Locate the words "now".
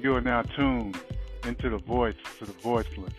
0.20-0.42